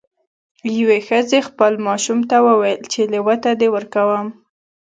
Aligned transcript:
یوې 0.77 0.99
ښځې 1.07 1.39
خپل 1.47 1.73
ماشوم 1.87 2.19
ته 2.29 2.37
وویل 2.47 2.81
چې 2.91 3.01
لیوه 3.11 3.35
ته 3.43 3.51
دې 3.59 3.67
ورکوم. 3.75 4.27